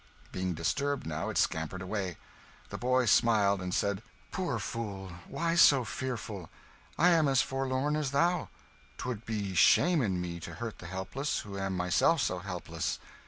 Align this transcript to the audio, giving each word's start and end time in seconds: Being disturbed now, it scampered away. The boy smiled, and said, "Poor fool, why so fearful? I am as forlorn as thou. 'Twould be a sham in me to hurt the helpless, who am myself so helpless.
Being 0.31 0.55
disturbed 0.55 1.05
now, 1.05 1.29
it 1.29 1.37
scampered 1.37 1.83
away. 1.83 2.17
The 2.69 2.77
boy 2.79 3.05
smiled, 3.05 3.61
and 3.61 3.71
said, 3.71 4.01
"Poor 4.31 4.57
fool, 4.57 5.11
why 5.27 5.53
so 5.53 5.83
fearful? 5.85 6.49
I 6.97 7.09
am 7.11 7.27
as 7.27 7.43
forlorn 7.43 7.95
as 7.95 8.09
thou. 8.09 8.49
'Twould 8.97 9.27
be 9.27 9.51
a 9.51 9.55
sham 9.55 10.01
in 10.01 10.19
me 10.19 10.39
to 10.39 10.55
hurt 10.55 10.79
the 10.79 10.87
helpless, 10.87 11.41
who 11.41 11.55
am 11.55 11.77
myself 11.77 12.19
so 12.19 12.39
helpless. 12.39 12.97